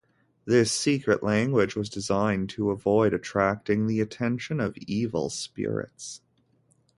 This 0.45 0.71
secret 0.71 1.21
language 1.21 1.75
was 1.75 1.87
designed 1.87 2.49
to 2.57 2.71
avoid 2.71 3.13
attracting 3.13 3.85
the 3.85 4.01
attention 4.01 4.59
of 4.59 4.75
evil 4.77 5.29
spirits. 5.29 6.21